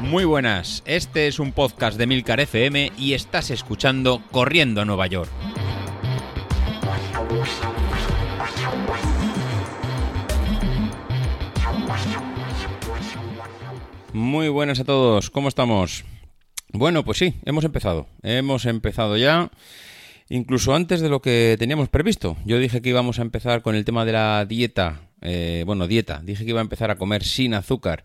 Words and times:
Muy 0.00 0.24
buenas, 0.24 0.82
este 0.86 1.26
es 1.26 1.38
un 1.38 1.52
podcast 1.52 1.98
de 1.98 2.06
Milcar 2.06 2.40
FM 2.40 2.92
y 2.96 3.14
estás 3.14 3.50
escuchando 3.50 4.22
Corriendo 4.30 4.80
a 4.80 4.84
Nueva 4.84 5.06
York. 5.06 5.30
Muy 14.12 14.48
buenas 14.48 14.80
a 14.80 14.84
todos, 14.84 15.30
¿cómo 15.30 15.48
estamos? 15.48 16.04
Bueno, 16.72 17.04
pues 17.04 17.18
sí, 17.18 17.34
hemos 17.44 17.64
empezado. 17.64 18.06
Hemos 18.22 18.66
empezado 18.66 19.16
ya, 19.16 19.50
incluso 20.28 20.74
antes 20.74 21.00
de 21.00 21.08
lo 21.08 21.20
que 21.20 21.56
teníamos 21.58 21.88
previsto. 21.88 22.36
Yo 22.44 22.58
dije 22.58 22.82
que 22.82 22.90
íbamos 22.90 23.18
a 23.18 23.22
empezar 23.22 23.62
con 23.62 23.74
el 23.74 23.84
tema 23.84 24.04
de 24.04 24.12
la 24.12 24.44
dieta. 24.44 25.05
Eh, 25.22 25.64
bueno, 25.66 25.86
dieta. 25.86 26.20
Dije 26.22 26.44
que 26.44 26.50
iba 26.50 26.60
a 26.60 26.62
empezar 26.62 26.90
a 26.90 26.96
comer 26.96 27.24
sin 27.24 27.54
azúcar 27.54 28.04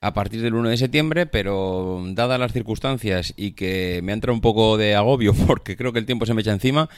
a 0.00 0.12
partir 0.14 0.42
del 0.42 0.54
1 0.54 0.70
de 0.70 0.76
septiembre, 0.76 1.26
pero 1.26 2.02
dadas 2.08 2.38
las 2.38 2.52
circunstancias 2.52 3.32
y 3.36 3.52
que 3.52 4.00
me 4.02 4.12
ha 4.12 4.14
entrado 4.14 4.34
un 4.34 4.40
poco 4.40 4.76
de 4.76 4.94
agobio 4.96 5.32
porque 5.46 5.76
creo 5.76 5.92
que 5.92 6.00
el 6.00 6.06
tiempo 6.06 6.26
se 6.26 6.34
me 6.34 6.42
echa 6.42 6.52
encima, 6.52 6.88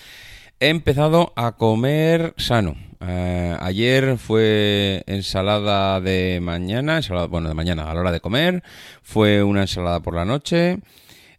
he 0.59 0.69
empezado 0.69 1.33
a 1.37 1.53
comer 1.53 2.35
sano. 2.39 2.77
Eh, 3.07 3.57
ayer 3.61 4.17
fue 4.17 5.05
ensalada 5.07 6.01
de 6.01 6.41
mañana, 6.43 6.97
ensalada, 6.97 7.27
bueno, 7.27 7.49
de 7.49 7.55
mañana 7.55 7.91
a 7.91 7.95
la 7.95 8.01
hora 8.01 8.13
de 8.13 8.21
comer, 8.21 8.63
fue 9.03 9.43
una 9.43 9.63
ensalada 9.63 10.01
por 10.01 10.15
la 10.15 10.25
noche, 10.25 10.79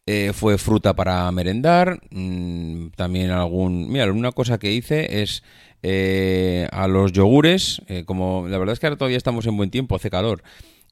eh, 0.05 0.33
fue 0.33 0.59
fruta 0.59 0.95
para 0.95 1.31
merendar, 1.31 1.99
mm, 2.11 2.89
también 2.95 3.31
algún... 3.31 3.91
Mira, 3.91 4.11
una 4.11 4.31
cosa 4.31 4.59
que 4.59 4.71
hice 4.71 5.23
es... 5.23 5.41
Eh, 5.87 6.67
a 6.71 6.87
los 6.87 7.11
yogures, 7.11 7.79
como 8.05 8.47
la 8.47 8.57
verdad 8.57 8.73
es 8.73 8.79
que 8.79 8.87
ahora 8.87 8.97
todavía 8.97 9.17
estamos 9.17 9.45
en 9.45 9.55
buen 9.55 9.69
tiempo, 9.69 9.95
hace 9.95 10.09
calor, 10.09 10.41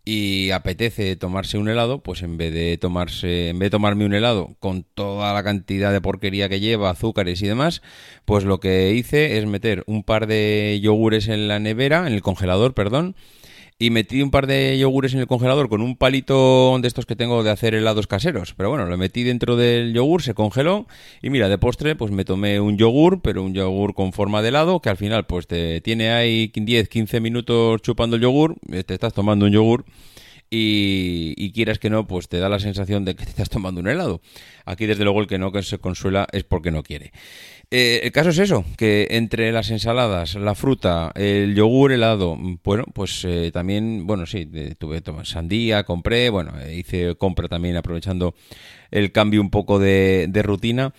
y 0.05 0.51
apetece 0.51 1.15
tomarse 1.15 1.57
un 1.57 1.67
helado, 1.67 2.03
pues 2.03 2.21
en 2.21 2.37
vez 2.37 2.53
de 2.53 2.77
tomarse, 2.77 3.49
en 3.49 3.57
vez 3.57 3.67
de 3.67 3.71
tomarme 3.71 4.05
un 4.05 4.13
helado 4.13 4.55
con 4.59 4.83
toda 4.83 5.33
la 5.33 5.43
cantidad 5.43 5.91
de 5.91 5.99
porquería 5.99 6.47
que 6.47 6.59
lleva, 6.59 6.91
azúcares 6.91 7.41
y 7.41 7.47
demás, 7.47 7.81
pues 8.25 8.43
lo 8.43 8.59
que 8.59 8.93
hice 8.93 9.39
es 9.39 9.47
meter 9.47 9.83
un 9.87 10.03
par 10.03 10.27
de 10.27 10.79
yogures 10.79 11.27
en 11.27 11.47
la 11.47 11.59
nevera, 11.59 12.05
en 12.05 12.13
el 12.13 12.21
congelador, 12.21 12.75
perdón, 12.75 13.15
y 13.79 13.89
metí 13.89 14.21
un 14.21 14.31
par 14.31 14.47
de 14.47 14.77
yogures 14.77 15.13
en 15.13 15.19
el 15.19 15.27
congelador 15.27 15.69
con 15.69 15.81
un 15.81 15.95
palito 15.95 16.77
de 16.79 16.87
estos 16.87 17.05
que 17.05 17.15
tengo 17.15 17.43
de 17.43 17.51
hacer 17.51 17.73
helados 17.73 18.07
caseros. 18.07 18.53
Pero 18.55 18.69
bueno, 18.69 18.85
lo 18.85 18.97
metí 18.97 19.23
dentro 19.23 19.55
del 19.55 19.93
yogur, 19.93 20.21
se 20.21 20.33
congeló 20.33 20.87
y 21.21 21.29
mira, 21.29 21.49
de 21.49 21.57
postre 21.57 21.95
pues 21.95 22.11
me 22.11 22.25
tomé 22.25 22.59
un 22.59 22.77
yogur, 22.77 23.21
pero 23.21 23.43
un 23.43 23.53
yogur 23.53 23.93
con 23.93 24.13
forma 24.13 24.41
de 24.41 24.49
helado 24.49 24.79
que 24.79 24.89
al 24.89 24.97
final 24.97 25.25
pues 25.25 25.47
te 25.47 25.81
tiene 25.81 26.11
ahí 26.11 26.51
10, 26.53 26.89
15 26.89 27.19
minutos 27.19 27.81
chupando 27.81 28.15
el 28.15 28.21
yogur, 28.21 28.55
eh, 28.71 28.83
te 28.83 28.93
estás 28.93 29.13
tomando 29.13 29.45
un 29.45 29.51
yogur 29.51 29.85
y, 30.55 31.33
y, 31.35 31.51
quieras 31.51 31.79
que 31.79 31.89
no, 31.89 32.05
pues 32.05 32.27
te 32.27 32.37
da 32.37 32.47
la 32.47 32.59
sensación 32.59 33.05
de 33.05 33.15
que 33.15 33.23
te 33.23 33.31
estás 33.31 33.49
tomando 33.49 33.81
un 33.81 33.87
helado. 33.87 34.21
Aquí 34.65 34.85
desde 34.85 35.03
luego 35.03 35.19
el 35.19 35.27
que 35.27 35.39
no 35.39 35.51
que 35.51 35.63
se 35.63 35.79
consuela 35.79 36.27
es 36.31 36.43
porque 36.43 36.69
no 36.69 36.83
quiere. 36.83 37.11
Eh, 37.71 38.01
el 38.03 38.11
caso 38.11 38.29
es 38.29 38.37
eso, 38.37 38.63
que 38.77 39.07
entre 39.09 39.51
las 39.51 39.71
ensaladas, 39.71 40.35
la 40.35 40.53
fruta, 40.53 41.11
el 41.15 41.55
yogur 41.55 41.91
helado, 41.91 42.37
bueno, 42.63 42.83
pues 42.93 43.25
eh, 43.25 43.49
también, 43.51 44.05
bueno, 44.05 44.27
sí, 44.27 44.47
tuve 44.77 45.01
sandía, 45.23 45.83
compré, 45.83 46.29
bueno, 46.29 46.53
hice 46.71 47.15
compra 47.15 47.47
también 47.47 47.75
aprovechando 47.75 48.35
el 48.93 49.11
cambio 49.11 49.41
un 49.41 49.49
poco 49.49 49.79
de, 49.79 50.27
de 50.29 50.43
rutina. 50.43 50.93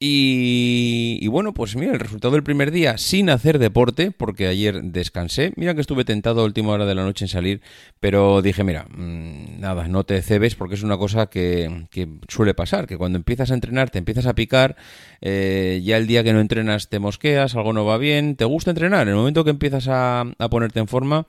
Y, 0.00 1.26
bueno, 1.26 1.52
pues 1.52 1.74
mira, 1.74 1.92
el 1.92 1.98
resultado 1.98 2.34
del 2.34 2.44
primer 2.44 2.70
día 2.70 2.98
sin 2.98 3.30
hacer 3.30 3.58
deporte, 3.58 4.12
porque 4.12 4.46
ayer 4.46 4.80
descansé. 4.84 5.52
Mira 5.56 5.74
que 5.74 5.80
estuve 5.80 6.04
tentado 6.04 6.40
a 6.40 6.44
última 6.44 6.70
hora 6.70 6.86
de 6.86 6.94
la 6.94 7.02
noche 7.02 7.24
en 7.24 7.28
salir, 7.28 7.62
pero 7.98 8.40
dije, 8.40 8.62
mira, 8.62 8.86
mm, 8.88 9.58
nada, 9.58 9.88
no 9.88 10.04
te 10.04 10.22
cebes 10.22 10.54
porque 10.54 10.76
es 10.76 10.84
una 10.84 10.98
cosa 10.98 11.26
que, 11.26 11.86
suele 12.28 12.54
pasar, 12.54 12.86
que 12.86 12.96
cuando 12.96 13.18
empiezas 13.18 13.50
a 13.50 13.54
entrenar 13.54 13.90
te 13.90 13.98
empiezas 13.98 14.26
a 14.26 14.36
picar, 14.36 14.76
eh, 15.20 15.80
ya 15.82 15.96
el 15.96 16.06
día 16.06 16.22
que 16.22 16.32
no 16.32 16.40
entrenas 16.40 16.88
te 16.88 17.00
mosqueas, 17.00 17.56
algo 17.56 17.72
no 17.72 17.84
va 17.84 17.98
bien, 17.98 18.36
te 18.36 18.44
gusta 18.44 18.70
entrenar, 18.70 19.02
en 19.02 19.08
el 19.08 19.16
momento 19.16 19.42
que 19.42 19.50
empiezas 19.50 19.88
a, 19.88 20.20
a 20.38 20.48
ponerte 20.48 20.78
en 20.78 20.86
forma, 20.86 21.26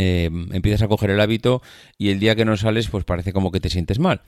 eh, 0.00 0.30
empiezas 0.52 0.82
a 0.82 0.86
coger 0.86 1.10
el 1.10 1.20
hábito 1.20 1.60
y 1.98 2.10
el 2.10 2.20
día 2.20 2.36
que 2.36 2.44
no 2.44 2.56
sales 2.56 2.86
pues 2.86 3.02
parece 3.02 3.32
como 3.32 3.50
que 3.50 3.58
te 3.58 3.68
sientes 3.68 3.98
mal. 3.98 4.20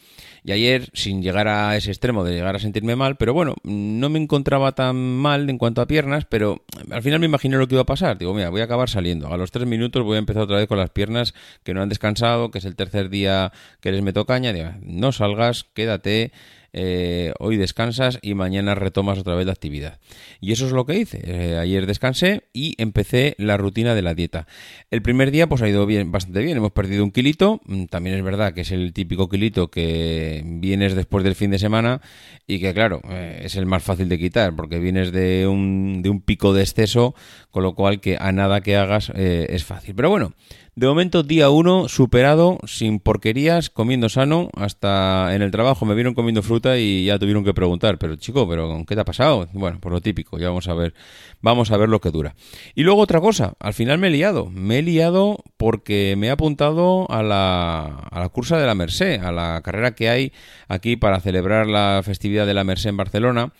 Y 0.43 0.51
ayer, 0.51 0.91
sin 0.95 1.23
llegar 1.23 1.47
a 1.47 1.77
ese 1.77 1.93
extremo 1.93 2.25
de 2.25 2.35
llegar 2.35 2.57
a 2.57 2.59
sentirme 2.59 2.97
mal, 2.97 3.17
pero 3.17 3.35
bueno, 3.35 3.55
no 3.63 4.09
me 4.09 4.19
encontraba 4.19 4.73
tan 4.73 4.97
mal 4.97 5.49
en 5.49 5.59
cuanto 5.59 5.81
a 5.81 5.87
piernas, 5.87 6.25
pero 6.25 6.65
al 6.91 7.03
final 7.03 7.21
me 7.21 7.27
imaginé 7.27 7.57
lo 7.57 7.69
que 7.69 7.77
iba 7.77 7.83
a 7.83 7.87
pasar. 7.87 8.19
Digo, 8.19 8.35
mira, 8.35 8.51
voy 8.51 8.63
a 8.63 8.65
acabar 8.65 8.89
saliendo. 8.89 9.33
A 9.33 9.37
los 9.37 9.53
tres 9.53 9.69
minutos 9.69 10.03
voy 10.03 10.17
a 10.17 10.19
empezar 10.19 10.43
otra 10.43 10.57
vez 10.57 10.67
con 10.67 10.77
las 10.77 10.91
piernas 10.91 11.35
que 11.63 11.73
no 11.73 11.83
han 11.83 11.89
descansado, 11.89 12.51
que 12.51 12.59
es 12.59 12.65
el 12.65 12.75
tercer 12.75 13.09
día 13.09 13.53
que 13.81 13.93
les 13.93 14.03
meto 14.03 14.27
caña. 14.27 14.53
Digo, 14.53 14.71
no 14.83 15.13
salgas, 15.13 15.67
quédate 15.73 16.33
eh, 16.73 17.33
hoy 17.39 17.57
descansas 17.57 18.19
y 18.23 18.35
mañana 18.35 18.75
retomas 18.75 19.19
otra 19.19 19.35
vez 19.35 19.47
la 19.47 19.53
actividad. 19.53 19.99
Y 20.41 20.53
eso 20.53 20.67
es 20.67 20.73
lo 20.73 20.87
que 20.87 20.99
hice. 20.99 21.21
Eh, 21.25 21.59
ayer 21.59 21.87
descansé 21.87 22.45
y 22.53 22.75
empecé 22.79 23.35
la 23.39 23.57
rutina 23.57 23.95
de 23.95 24.03
la 24.03 24.15
dieta. 24.15 24.47
El 24.91 25.03
primer 25.03 25.31
día 25.31 25.49
pues 25.49 25.63
ha 25.63 25.69
ido 25.69 25.87
bien, 25.87 26.13
bastante 26.13 26.43
bien. 26.43 26.57
Hemos 26.57 26.73
perdido 26.73 27.05
un 27.05 27.11
kilito. 27.11 27.61
Mm, 27.65 27.85
también 27.87 28.17
es 28.17 28.23
verdad 28.23 28.55
que 28.55 28.63
es 28.63 28.71
el 28.71 28.93
típico 28.93 29.29
kilito 29.29 29.71
que 29.71 30.43
vienes 30.45 30.95
después 30.95 31.25
del 31.25 31.35
fin 31.35 31.51
de 31.51 31.59
semana 31.59 32.01
y 32.47 32.61
que 32.61 32.73
claro, 32.73 33.01
eh, 33.09 33.43
es 33.45 33.57
el 33.57 33.67
más 33.67 33.83
fácil 33.83 34.09
de 34.09 34.19
quitar 34.19 34.55
porque 34.55 34.79
vienes 34.79 35.13
de 35.13 35.47
un, 35.47 36.03
de 36.03 36.11
un 36.11 36.21
pico 36.21 36.53
de 36.53 36.63
exceso, 36.63 37.15
con 37.51 37.63
lo 37.63 37.75
cual 37.75 38.01
que 38.01 38.17
a 38.21 38.33
nada 38.33 38.61
que 38.61 38.77
hagas 38.77 39.11
es 39.15 39.65
fácil. 39.65 39.95
Pero 39.95 40.11
bueno, 40.11 40.35
de 40.77 40.87
momento, 40.87 41.23
día 41.23 41.51
uno 41.51 41.89
superado, 41.89 42.59
sin 42.65 43.01
porquerías, 43.01 43.71
comiendo 43.71 44.09
sano. 44.09 44.51
Hasta 44.55 45.35
en 45.35 45.43
el 45.43 45.51
trabajo 45.51 45.85
me 45.85 45.95
vieron 45.95 46.15
comiendo 46.15 46.43
fruta 46.43 46.60
y 46.77 47.05
ya 47.05 47.19
tuvieron 47.19 47.45
que 47.45 47.55
preguntar, 47.55 47.99
pero 47.99 48.17
chico, 48.17 48.49
¿pero 48.49 48.85
qué 48.87 48.95
te 48.95 49.01
ha 49.01 49.05
pasado? 49.05 49.49
Bueno, 49.53 49.81
por 49.81 49.93
lo 49.93 50.01
típico, 50.01 50.39
ya 50.39 50.49
vamos 50.49 50.69
a 50.69 50.75
ver, 50.75 50.95
vamos 51.41 51.71
a 51.71 51.77
ver 51.77 51.89
lo 51.89 52.01
que 52.01 52.11
dura. 52.11 52.35
Y 52.75 52.83
luego 52.83 53.01
otra 53.01 53.21
cosa, 53.21 53.55
al 53.61 53.75
final 53.75 53.99
me 53.99 54.09
he 54.09 54.11
liado. 54.11 54.47
Me 54.51 54.79
he 54.79 54.83
liado 54.83 55.43
porque 55.57 56.15
me 56.17 56.29
he 56.29 56.31
apuntado 56.31 57.11
a 57.11 57.23
la, 57.23 57.85
a 58.11 58.21
la 58.21 58.29
cursa 58.29 58.59
de 58.59 58.67
la 58.67 58.75
Merced, 58.75 59.23
a 59.23 59.33
la 59.33 59.61
carrera 59.63 59.95
que 59.95 60.09
hay 60.09 60.33
aquí 60.69 60.97
para 60.97 61.21
celebrar 61.21 61.67
la 61.67 62.01
festividad 62.05 62.47
de 62.47 62.55
la 62.55 62.65
Merced 62.65 62.91
en 62.91 62.97
Barcelona 62.97 63.53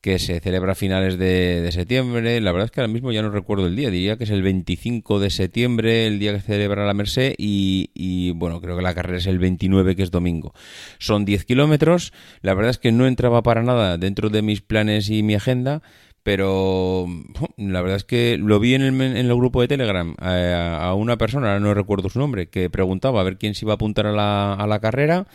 que 0.00 0.18
se 0.18 0.40
celebra 0.40 0.72
a 0.72 0.74
finales 0.74 1.18
de, 1.18 1.68
septiembre. 1.72 2.40
La 2.40 2.52
verdad 2.52 2.66
es 2.66 2.70
que 2.70 2.80
ahora 2.80 2.92
mismo 2.92 3.12
ya 3.12 3.22
no 3.22 3.30
recuerdo 3.30 3.66
el 3.66 3.76
día, 3.76 3.90
diría 3.90 4.16
que 4.16 4.24
es 4.24 4.30
el 4.30 4.42
25 4.42 5.20
de 5.20 5.30
septiembre, 5.30 6.06
el 6.06 6.18
día 6.18 6.32
que 6.32 6.40
celebra 6.40 6.86
la 6.86 6.94
Merced, 6.94 7.34
y, 7.38 8.30
bueno, 8.32 8.60
creo 8.60 8.76
que 8.76 8.82
la 8.82 8.94
carrera 8.94 9.18
es 9.18 9.26
el 9.26 9.38
29, 9.38 9.96
que 9.96 10.02
es 10.02 10.10
domingo. 10.10 10.54
Son 10.98 11.24
10 11.24 11.44
kilómetros, 11.44 12.12
la 12.42 12.54
verdad 12.54 12.70
es 12.70 12.78
que 12.78 12.92
no 12.92 13.06
entraba 13.06 13.42
para 13.42 13.62
nada 13.62 13.98
dentro 13.98 14.30
de 14.30 14.42
mis 14.42 14.60
planes 14.60 15.10
y 15.10 15.22
mi 15.22 15.34
agenda, 15.34 15.82
pero 16.22 17.06
la 17.56 17.82
verdad 17.82 17.98
es 17.98 18.04
que 18.04 18.36
lo 18.36 18.58
vi 18.58 18.74
en 18.74 18.82
el, 18.82 19.00
en 19.00 19.16
el 19.16 19.34
grupo 19.36 19.60
de 19.60 19.68
Telegram 19.68 20.14
eh, 20.20 20.78
a, 20.80 20.92
una 20.94 21.16
persona, 21.16 21.48
ahora 21.48 21.60
no 21.60 21.72
recuerdo 21.74 22.08
su 22.08 22.18
nombre, 22.18 22.48
que 22.48 22.68
preguntaba 22.70 23.20
a 23.20 23.24
ver 23.24 23.38
quién 23.38 23.54
se 23.54 23.64
iba 23.64 23.72
a 23.72 23.76
apuntar 23.76 24.06
a 24.06 24.12
la, 24.12 24.54
a 24.54 24.66
la 24.66 24.80
carrera. 24.80 25.26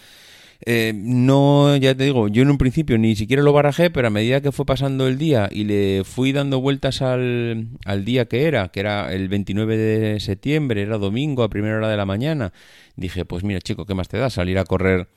Eh, 0.64 0.94
no, 0.96 1.76
ya 1.78 1.96
te 1.96 2.04
digo, 2.04 2.28
yo 2.28 2.44
en 2.44 2.52
un 2.52 2.60
principio 2.60 2.98
ni 3.00 3.16
siquiera 3.16 3.42
lo 3.42 3.52
barajé, 3.52 3.90
pero 3.90 4.08
a 4.08 4.12
medida 4.12 4.42
que 4.42 4.52
fue 4.52 4.66
pasando 4.66 5.08
el 5.08 5.18
día 5.18 5.50
y 5.52 5.64
le 5.64 6.04
fui 6.04 6.34
dando 6.34 6.62
vueltas 6.62 7.02
al, 7.02 7.70
al 7.84 8.06
día 8.06 8.26
que 8.26 8.46
era, 8.46 8.70
que 8.70 8.80
era 8.82 9.12
el 9.12 9.28
29 9.28 9.76
de 9.76 10.20
septiembre, 10.20 10.84
era 10.84 11.00
domingo 11.00 11.42
a 11.44 11.50
primera 11.50 11.78
hora 11.78 11.90
de 11.90 11.98
la 11.98 12.06
mañana, 12.06 12.54
dije, 12.96 13.26
pues 13.26 13.44
mira 13.44 13.60
chico, 13.60 13.86
¿qué 13.88 13.96
más 13.96 14.08
te 14.08 14.20
da? 14.20 14.30
Salir 14.30 14.60
a 14.60 14.66
correr 14.66 15.08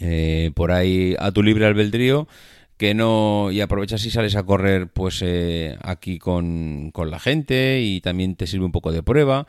eh, 0.00 0.52
por 0.54 0.70
ahí 0.70 1.16
a 1.18 1.32
tu 1.32 1.42
libre 1.42 1.66
albedrío 1.66 2.28
que 2.78 2.94
no 2.94 3.50
y 3.52 3.60
aprovechas 3.60 4.04
y 4.06 4.10
sales 4.10 4.36
a 4.36 4.44
correr 4.44 4.88
pues 4.88 5.20
eh, 5.22 5.76
aquí 5.82 6.18
con, 6.18 6.90
con 6.92 7.10
la 7.10 7.18
gente 7.18 7.82
y 7.82 8.00
también 8.00 8.36
te 8.36 8.46
sirve 8.46 8.64
un 8.64 8.72
poco 8.72 8.92
de 8.92 9.02
prueba 9.02 9.46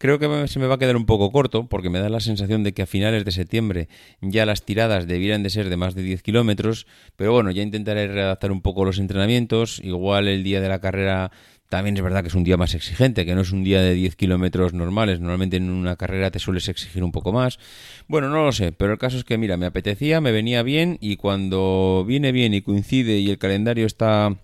Creo 0.00 0.18
que 0.18 0.48
se 0.48 0.58
me 0.58 0.66
va 0.66 0.76
a 0.76 0.78
quedar 0.78 0.96
un 0.96 1.04
poco 1.04 1.30
corto 1.30 1.68
porque 1.68 1.90
me 1.90 2.00
da 2.00 2.08
la 2.08 2.20
sensación 2.20 2.64
de 2.64 2.72
que 2.72 2.80
a 2.80 2.86
finales 2.86 3.22
de 3.26 3.32
septiembre 3.32 3.90
ya 4.22 4.46
las 4.46 4.64
tiradas 4.64 5.06
debieran 5.06 5.42
de 5.42 5.50
ser 5.50 5.68
de 5.68 5.76
más 5.76 5.94
de 5.94 6.02
10 6.02 6.22
kilómetros, 6.22 6.86
pero 7.16 7.32
bueno, 7.34 7.50
ya 7.50 7.62
intentaré 7.62 8.08
redactar 8.08 8.50
un 8.50 8.62
poco 8.62 8.86
los 8.86 8.98
entrenamientos. 8.98 9.78
Igual 9.84 10.26
el 10.26 10.42
día 10.42 10.62
de 10.62 10.70
la 10.70 10.80
carrera 10.80 11.32
también 11.70 11.96
es 11.96 12.02
verdad 12.02 12.22
que 12.22 12.28
es 12.28 12.34
un 12.34 12.42
día 12.42 12.56
más 12.56 12.74
exigente, 12.74 13.24
que 13.24 13.34
no 13.36 13.42
es 13.42 13.52
un 13.52 13.62
día 13.62 13.80
de 13.80 13.94
10 13.94 14.16
kilómetros 14.16 14.74
normales. 14.74 15.20
Normalmente 15.20 15.56
en 15.56 15.70
una 15.70 15.94
carrera 15.94 16.32
te 16.32 16.40
sueles 16.40 16.68
exigir 16.68 17.04
un 17.04 17.12
poco 17.12 17.32
más. 17.32 17.60
Bueno, 18.08 18.28
no 18.28 18.44
lo 18.44 18.50
sé, 18.50 18.72
pero 18.72 18.92
el 18.92 18.98
caso 18.98 19.16
es 19.16 19.24
que, 19.24 19.38
mira, 19.38 19.56
me 19.56 19.66
apetecía, 19.66 20.20
me 20.20 20.32
venía 20.32 20.64
bien 20.64 20.98
y 21.00 21.16
cuando 21.16 22.04
viene 22.04 22.32
bien 22.32 22.54
y 22.54 22.60
coincide 22.60 23.18
y 23.18 23.30
el 23.30 23.38
calendario 23.38 23.86
está 23.86 24.36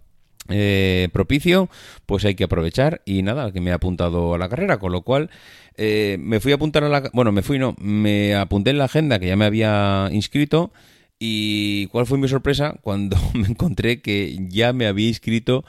eh, 0.49 1.09
propicio, 1.13 1.69
pues 2.07 2.25
hay 2.25 2.37
que 2.37 2.45
aprovechar 2.45 3.03
y 3.05 3.23
nada, 3.23 3.51
que 3.51 3.61
me 3.61 3.71
he 3.71 3.75
apuntado 3.75 4.35
a 4.35 4.39
la 4.39 4.49
carrera, 4.49 4.79
con 4.79 4.93
lo 4.93 5.03
cual 5.03 5.29
eh, 5.77 6.19
me 6.21 6.39
fui 6.39 6.53
a 6.53 6.55
apuntar 6.55 6.85
a 6.85 6.89
la... 6.89 7.11
Bueno, 7.13 7.33
me 7.33 7.43
fui, 7.43 7.59
no, 7.59 7.75
me 7.81 8.37
apunté 8.37 8.71
en 8.71 8.79
la 8.79 8.85
agenda 8.85 9.19
que 9.19 9.27
ya 9.27 9.37
me 9.37 9.47
había 9.47 10.09
inscrito 10.13 10.71
y 11.19 11.87
cuál 11.87 12.07
fue 12.07 12.19
mi 12.19 12.29
sorpresa 12.29 12.77
cuando 12.83 13.17
me 13.35 13.49
encontré 13.49 14.03
que 14.03 14.39
ya 14.49 14.73
me 14.73 14.87
había 14.87 15.09
inscrito 15.09 15.65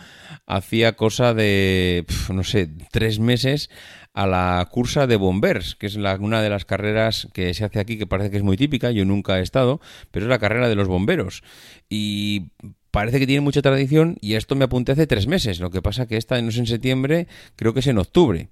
hacía 0.45 0.95
cosa 0.95 1.33
de, 1.33 2.05
no 2.33 2.43
sé, 2.43 2.69
tres 2.91 3.19
meses 3.19 3.69
a 4.13 4.25
la 4.25 4.67
cursa 4.71 5.05
de 5.05 5.15
bombers, 5.15 5.75
que 5.75 5.85
es 5.85 5.95
la, 5.95 6.15
una 6.15 6.41
de 6.41 6.49
las 6.49 6.65
carreras 6.65 7.27
que 7.33 7.53
se 7.53 7.63
hace 7.63 7.79
aquí, 7.79 7.99
que 7.99 8.07
parece 8.07 8.31
que 8.31 8.37
es 8.37 8.43
muy 8.43 8.57
típica, 8.57 8.89
yo 8.89 9.05
nunca 9.05 9.37
he 9.37 9.43
estado, 9.43 9.79
pero 10.09 10.25
es 10.25 10.29
la 10.29 10.39
carrera 10.39 10.69
de 10.69 10.75
los 10.75 10.87
bomberos. 10.87 11.43
Y 11.87 12.47
parece 12.89 13.19
que 13.19 13.27
tiene 13.27 13.41
mucha 13.41 13.61
tradición 13.61 14.17
y 14.19 14.33
esto 14.33 14.55
me 14.55 14.65
apunté 14.65 14.93
hace 14.93 15.05
tres 15.05 15.27
meses. 15.27 15.59
Lo 15.59 15.69
que 15.69 15.83
pasa 15.83 16.07
que 16.07 16.17
esta 16.17 16.41
no 16.41 16.49
es 16.49 16.57
en 16.57 16.65
septiembre, 16.65 17.27
creo 17.55 17.75
que 17.75 17.81
es 17.81 17.87
en 17.87 17.99
octubre. 17.99 18.49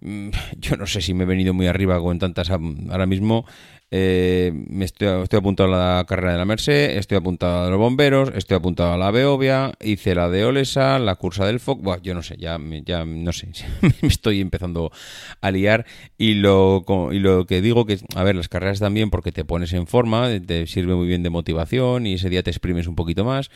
Mm, 0.00 0.28
yo 0.58 0.76
no 0.76 0.86
sé 0.86 1.00
si 1.00 1.14
me 1.14 1.24
he 1.24 1.26
venido 1.26 1.52
muy 1.52 1.66
arriba 1.66 2.00
con 2.00 2.20
tantas. 2.20 2.50
Ahora 2.50 3.06
mismo 3.06 3.44
eh, 3.90 4.52
me 4.54 4.84
estoy, 4.84 5.22
estoy, 5.22 5.38
apuntado 5.38 5.74
a 5.74 5.96
la 5.98 6.04
carrera 6.04 6.32
de 6.32 6.38
la 6.38 6.44
Merced, 6.44 6.98
estoy 6.98 7.16
apuntado 7.16 7.66
a 7.66 7.70
los 7.70 7.78
bomberos, 7.78 8.30
estoy 8.34 8.56
apuntado 8.58 8.92
a 8.92 8.98
la 8.98 9.10
Beovia, 9.10 9.72
hice 9.80 10.14
la 10.14 10.28
de 10.28 10.44
Olesa, 10.44 10.98
la 10.98 11.14
cursa 11.14 11.46
del 11.46 11.58
FOC. 11.58 11.80
Bueno, 11.82 12.02
yo 12.02 12.14
no 12.14 12.22
sé, 12.22 12.36
ya, 12.36 12.58
ya 12.84 13.04
no 13.06 13.32
sé, 13.32 13.48
me 14.02 14.08
estoy 14.08 14.40
empezando 14.40 14.92
a 15.40 15.50
liar. 15.50 15.86
Y 16.18 16.34
lo, 16.34 16.84
y 17.12 17.18
lo 17.18 17.46
que 17.46 17.62
digo 17.62 17.86
que, 17.86 17.98
a 18.14 18.22
ver, 18.24 18.36
las 18.36 18.48
carreras 18.48 18.78
también 18.78 19.08
porque 19.08 19.32
te 19.32 19.44
pones 19.44 19.72
en 19.72 19.86
forma, 19.86 20.28
te 20.46 20.66
sirve 20.66 20.94
muy 20.94 21.06
bien 21.06 21.22
de 21.22 21.30
motivación 21.30 22.06
y 22.06 22.14
ese 22.14 22.28
día 22.28 22.42
te 22.42 22.50
exprimes 22.50 22.86
un 22.86 22.94
poquito 22.94 23.24
más. 23.24 23.50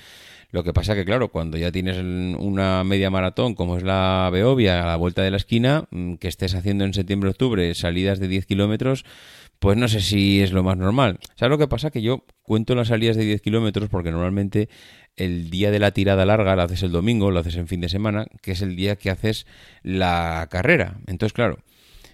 Lo 0.52 0.62
que 0.64 0.75
pasa 0.75 0.94
que, 0.94 1.06
claro, 1.06 1.31
cuando 1.31 1.56
ya 1.56 1.72
tienes 1.72 1.96
una 1.96 2.84
media 2.84 3.08
maratón 3.08 3.54
como 3.54 3.78
es 3.78 3.82
la 3.82 4.28
Beovia 4.31 4.82
a 4.82 4.87
la 4.87 4.96
vuelta 4.96 5.22
de 5.22 5.31
la 5.31 5.38
esquina, 5.38 5.88
mm, 5.90 6.16
que 6.16 6.28
estés 6.28 6.54
haciendo 6.54 6.84
en 6.84 6.93
septiembre-octubre 6.93 7.75
salidas 7.75 8.20
de 8.20 8.28
10 8.28 8.44
kilómetros, 8.44 9.06
pues 9.58 9.78
no 9.78 9.88
sé 9.88 10.00
si 10.00 10.43
es 10.43 10.52
lo 10.52 10.62
más 10.62 10.76
normal. 10.76 11.19
¿Sabes 11.37 11.50
lo 11.50 11.56
que 11.56 11.69
pasa? 11.69 11.90
Que 11.90 12.02
yo 12.02 12.26
cuento 12.43 12.75
las 12.75 12.88
salidas 12.88 13.16
de 13.16 13.25
10 13.25 13.40
kilómetros 13.40 13.88
porque 13.88 14.10
normalmente 14.10 14.69
el 15.16 15.49
día 15.49 15.70
de 15.70 15.78
la 15.78 15.93
tirada 15.93 16.26
larga 16.26 16.55
lo 16.55 16.62
haces 16.62 16.82
el 16.82 16.93
domingo, 16.93 17.31
lo 17.31 17.40
haces 17.40 17.56
en 17.56 17.66
fin 17.66 17.81
de 17.81 17.88
semana, 17.88 18.26
que 18.43 18.52
es 18.52 18.60
el 18.60 18.76
día 18.76 18.96
que 18.96 19.08
haces 19.08 19.46
la 19.82 20.48
carrera. 20.50 20.98
Entonces, 21.06 21.32
claro, 21.32 21.60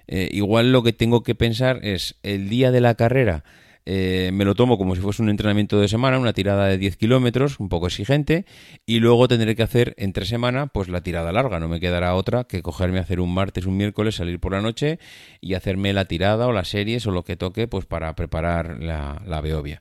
eh, 0.06 0.28
igual 0.30 0.70
lo 0.70 0.84
que 0.84 0.92
tengo 0.92 1.24
que 1.24 1.34
pensar 1.34 1.80
es 1.82 2.14
el 2.22 2.48
día 2.48 2.70
de 2.70 2.82
la 2.82 2.94
carrera 2.94 3.42
eh, 3.90 4.28
me 4.34 4.44
lo 4.44 4.54
tomo 4.54 4.76
como 4.76 4.94
si 4.94 5.00
fuese 5.00 5.22
un 5.22 5.30
entrenamiento 5.30 5.80
de 5.80 5.88
semana, 5.88 6.18
una 6.18 6.34
tirada 6.34 6.66
de 6.66 6.76
10 6.76 6.98
kilómetros, 6.98 7.58
un 7.58 7.70
poco 7.70 7.86
exigente, 7.86 8.44
y 8.84 8.98
luego 8.98 9.28
tendré 9.28 9.56
que 9.56 9.62
hacer 9.62 9.94
entre 9.96 10.26
semana 10.26 10.66
pues 10.66 10.90
la 10.90 11.00
tirada 11.00 11.32
larga, 11.32 11.58
no 11.58 11.68
me 11.68 11.80
quedará 11.80 12.14
otra 12.14 12.44
que 12.44 12.60
cogerme 12.60 12.98
a 12.98 13.02
hacer 13.02 13.18
un 13.18 13.32
martes, 13.32 13.64
un 13.64 13.78
miércoles, 13.78 14.16
salir 14.16 14.40
por 14.40 14.52
la 14.52 14.60
noche 14.60 14.98
y 15.40 15.54
hacerme 15.54 15.94
la 15.94 16.04
tirada 16.04 16.46
o 16.46 16.52
las 16.52 16.68
series 16.68 17.06
o 17.06 17.12
lo 17.12 17.24
que 17.24 17.38
toque 17.38 17.66
pues 17.66 17.86
para 17.86 18.14
preparar 18.14 18.76
la, 18.78 19.22
la 19.24 19.40
Beovia. 19.40 19.80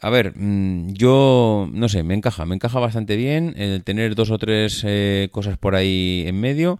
A 0.00 0.08
ver, 0.08 0.32
mm, 0.34 0.94
yo 0.94 1.68
no 1.70 1.90
sé, 1.90 2.04
me 2.04 2.14
encaja, 2.14 2.46
me 2.46 2.54
encaja 2.54 2.80
bastante 2.80 3.16
bien 3.16 3.52
el 3.58 3.84
tener 3.84 4.14
dos 4.14 4.30
o 4.30 4.38
tres 4.38 4.82
eh, 4.86 5.28
cosas 5.30 5.58
por 5.58 5.74
ahí 5.74 6.24
en 6.26 6.40
medio. 6.40 6.78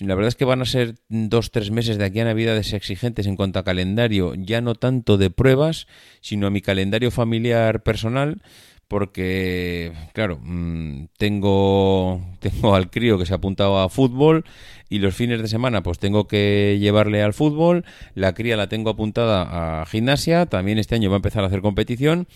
La 0.00 0.14
verdad 0.14 0.28
es 0.28 0.36
que 0.36 0.44
van 0.44 0.62
a 0.62 0.64
ser 0.64 0.94
dos, 1.08 1.50
tres 1.50 1.70
meses 1.70 1.98
de 1.98 2.04
aquí 2.04 2.20
a 2.20 2.24
Navidades 2.24 2.72
exigentes 2.72 3.26
en 3.26 3.36
cuanto 3.36 3.58
a 3.58 3.64
calendario, 3.64 4.34
ya 4.34 4.60
no 4.60 4.74
tanto 4.74 5.18
de 5.18 5.30
pruebas, 5.30 5.88
sino 6.20 6.46
a 6.46 6.50
mi 6.50 6.60
calendario 6.60 7.10
familiar 7.10 7.82
personal, 7.82 8.40
porque, 8.86 9.92
claro, 10.14 10.38
mm, 10.40 11.08
tengo, 11.18 12.20
tengo 12.40 12.74
al 12.74 12.90
crío 12.90 13.18
que 13.18 13.26
se 13.26 13.32
ha 13.32 13.36
apuntado 13.36 13.78
a 13.78 13.88
fútbol 13.88 14.44
y 14.88 14.98
los 14.98 15.14
fines 15.14 15.40
de 15.40 15.48
semana 15.48 15.82
pues 15.82 15.98
tengo 15.98 16.26
que 16.26 16.78
llevarle 16.80 17.22
al 17.22 17.34
fútbol, 17.34 17.84
la 18.14 18.34
cría 18.34 18.56
la 18.56 18.68
tengo 18.68 18.90
apuntada 18.90 19.80
a 19.80 19.86
gimnasia, 19.86 20.46
también 20.46 20.78
este 20.78 20.94
año 20.94 21.10
va 21.10 21.16
a 21.16 21.18
empezar 21.18 21.44
a 21.44 21.46
hacer 21.46 21.60
competición, 21.60 22.26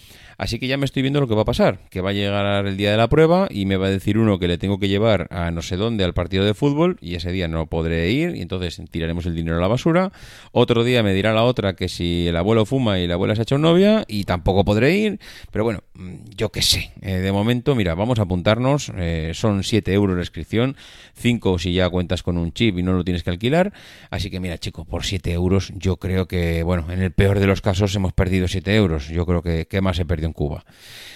Así 0.42 0.58
que 0.58 0.66
ya 0.66 0.76
me 0.76 0.84
estoy 0.84 1.02
viendo 1.02 1.20
lo 1.20 1.28
que 1.28 1.36
va 1.36 1.42
a 1.42 1.44
pasar, 1.44 1.78
que 1.88 2.00
va 2.00 2.10
a 2.10 2.12
llegar 2.12 2.66
el 2.66 2.76
día 2.76 2.90
de 2.90 2.96
la 2.96 3.08
prueba 3.08 3.46
y 3.48 3.64
me 3.64 3.76
va 3.76 3.86
a 3.86 3.90
decir 3.90 4.18
uno 4.18 4.40
que 4.40 4.48
le 4.48 4.58
tengo 4.58 4.80
que 4.80 4.88
llevar 4.88 5.28
a 5.30 5.52
no 5.52 5.62
sé 5.62 5.76
dónde 5.76 6.02
al 6.02 6.14
partido 6.14 6.44
de 6.44 6.52
fútbol 6.52 6.96
y 7.00 7.14
ese 7.14 7.30
día 7.30 7.46
no 7.46 7.66
podré 7.66 8.10
ir 8.10 8.34
y 8.34 8.42
entonces 8.42 8.82
tiraremos 8.90 9.24
el 9.26 9.36
dinero 9.36 9.58
a 9.58 9.60
la 9.60 9.68
basura. 9.68 10.10
Otro 10.50 10.82
día 10.82 11.04
me 11.04 11.14
dirá 11.14 11.32
la 11.32 11.44
otra 11.44 11.74
que 11.76 11.88
si 11.88 12.26
el 12.26 12.36
abuelo 12.36 12.66
fuma 12.66 12.98
y 12.98 13.06
la 13.06 13.14
abuela 13.14 13.36
se 13.36 13.42
ha 13.42 13.44
hecho 13.44 13.56
novia 13.56 14.04
y 14.08 14.24
tampoco 14.24 14.64
podré 14.64 14.96
ir. 14.96 15.20
Pero 15.52 15.62
bueno, 15.62 15.84
mm, 15.94 16.14
yo 16.36 16.50
qué 16.50 16.62
sé. 16.62 16.90
Eh, 17.02 17.18
de 17.18 17.30
momento, 17.30 17.76
mira, 17.76 17.94
vamos 17.94 18.18
a 18.18 18.22
apuntarnos. 18.22 18.90
Eh, 18.96 19.30
son 19.34 19.62
7 19.62 19.92
euros 19.92 20.16
la 20.16 20.22
inscripción, 20.22 20.76
5 21.14 21.60
si 21.60 21.72
ya 21.72 21.88
cuentas 21.88 22.24
con 22.24 22.36
un 22.36 22.41
chip 22.50 22.78
y 22.78 22.82
no 22.82 22.94
lo 22.94 23.04
tienes 23.04 23.22
que 23.22 23.30
alquilar. 23.30 23.72
Así 24.10 24.30
que 24.30 24.40
mira, 24.40 24.58
chico, 24.58 24.86
por 24.86 25.04
7 25.04 25.30
euros 25.32 25.72
yo 25.76 25.98
creo 25.98 26.26
que, 26.26 26.62
bueno, 26.62 26.90
en 26.90 27.02
el 27.02 27.12
peor 27.12 27.38
de 27.38 27.46
los 27.46 27.60
casos 27.60 27.94
hemos 27.94 28.12
perdido 28.12 28.48
7 28.48 28.74
euros. 28.74 29.08
Yo 29.08 29.26
creo 29.26 29.42
que, 29.42 29.66
¿qué 29.66 29.82
más 29.82 29.98
he 29.98 30.06
perdido? 30.06 30.22
en 30.26 30.32
Cuba. 30.32 30.64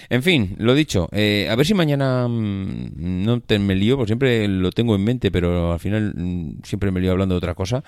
En 0.09 0.23
fin, 0.23 0.55
lo 0.57 0.73
dicho, 0.73 1.09
eh, 1.11 1.47
a 1.49 1.55
ver 1.55 1.65
si 1.65 1.73
mañana 1.73 2.27
mm, 2.27 3.25
no 3.25 3.41
te, 3.41 3.59
me 3.59 3.75
lío, 3.75 3.97
porque 3.97 4.09
siempre 4.09 4.47
lo 4.47 4.71
tengo 4.71 4.95
en 4.95 5.03
mente, 5.03 5.31
pero 5.31 5.73
al 5.73 5.79
final 5.79 6.13
mm, 6.15 6.63
siempre 6.63 6.91
me 6.91 7.01
lío 7.01 7.11
hablando 7.11 7.35
de 7.35 7.37
otra 7.37 7.55
cosa. 7.55 7.83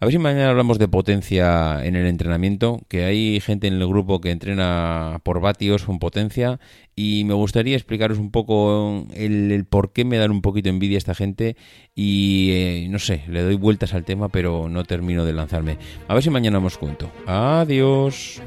A 0.00 0.04
ver 0.04 0.12
si 0.12 0.18
mañana 0.18 0.50
hablamos 0.50 0.78
de 0.78 0.88
potencia 0.88 1.84
en 1.84 1.96
el 1.96 2.06
entrenamiento, 2.06 2.82
que 2.88 3.04
hay 3.04 3.40
gente 3.40 3.68
en 3.68 3.74
el 3.74 3.86
grupo 3.86 4.20
que 4.20 4.30
entrena 4.30 5.20
por 5.22 5.40
vatios 5.40 5.84
con 5.84 5.98
potencia 5.98 6.60
y 6.94 7.24
me 7.24 7.34
gustaría 7.34 7.76
explicaros 7.76 8.18
un 8.18 8.30
poco 8.30 9.06
el, 9.14 9.64
por 9.68 9.92
qué 9.92 10.04
me 10.04 10.18
dan 10.18 10.30
un 10.30 10.42
poquito 10.42 10.68
envidia 10.68 10.98
esta 10.98 11.14
gente 11.14 11.56
y 11.94 12.81
no 12.88 12.98
sé, 12.98 13.22
le 13.28 13.42
doy 13.42 13.56
vueltas 13.56 13.94
al 13.94 14.04
tema, 14.04 14.28
pero 14.28 14.68
no 14.68 14.84
termino 14.84 15.24
de 15.24 15.32
lanzarme. 15.32 15.78
A 16.08 16.14
ver 16.14 16.22
si 16.22 16.30
mañana 16.30 16.58
os 16.58 16.78
cuento. 16.78 17.10
Adiós. 17.26 18.40